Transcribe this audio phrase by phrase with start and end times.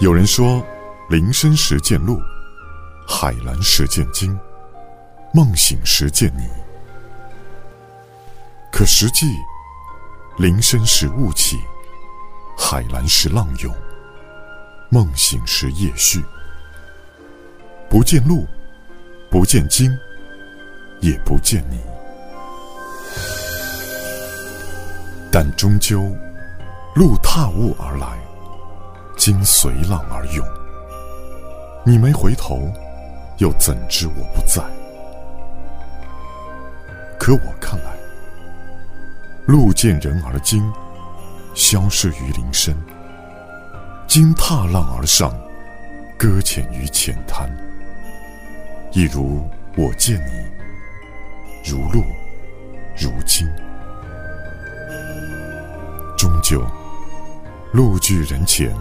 [0.00, 0.64] 有人说，
[1.08, 2.22] 林深时见鹿，
[3.04, 4.38] 海蓝时见鲸，
[5.34, 6.48] 梦醒时见你。
[8.70, 9.26] 可实际，
[10.36, 11.58] 林深时雾起，
[12.56, 13.74] 海蓝时浪涌，
[14.88, 16.24] 梦醒时夜续。
[17.90, 18.46] 不见鹿，
[19.28, 19.90] 不见鲸，
[21.00, 21.80] 也不见你。
[25.32, 26.04] 但终究，
[26.94, 28.16] 鹿踏雾而来，
[29.18, 30.46] 今随浪而涌。
[31.84, 32.72] 你没回头，
[33.38, 34.62] 又怎知我不在？
[37.18, 37.96] 可我看来，
[39.44, 40.72] 路见人而惊，
[41.52, 42.74] 消失于林深；
[44.06, 45.36] 鲸踏浪而上，
[46.16, 47.50] 搁浅于浅滩。
[48.92, 49.44] 一如
[49.76, 52.04] 我见你，如鹿，
[52.96, 53.46] 如鲸。
[56.16, 56.64] 终究，
[57.72, 58.74] 路距人前，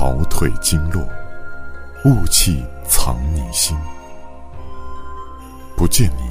[0.00, 1.06] 潮退经络，
[2.06, 3.76] 雾气藏你心。
[5.76, 6.22] 不见你，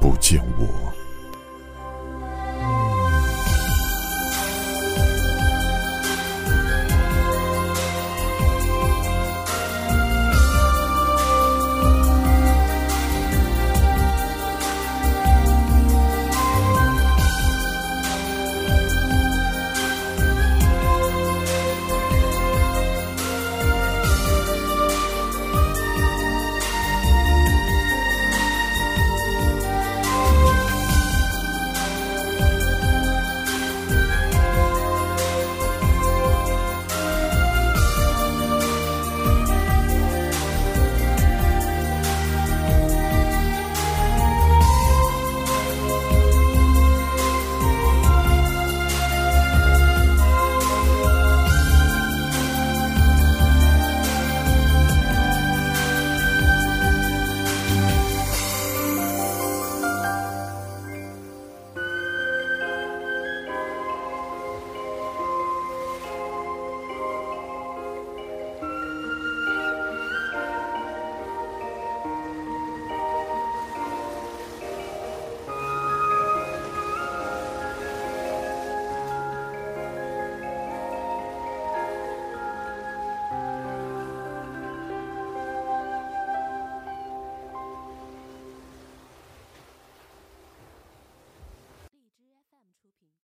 [0.00, 0.66] 不见我。